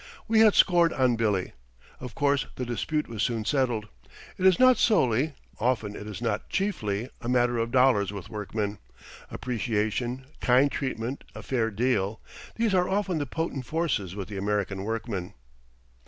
[0.27, 1.53] We had scored on Billy.
[1.99, 3.87] Of course the dispute was soon settled.
[4.35, 8.79] It is not solely, often it is not chiefly, a matter of dollars with workmen.
[9.29, 12.19] Appreciation, kind treatment, a fair deal
[12.55, 15.35] these are often the potent forces with the American workmen.